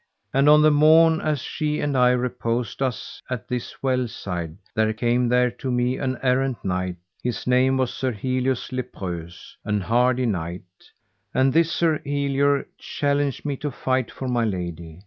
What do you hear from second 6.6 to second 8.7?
knight, his name was Sir Helior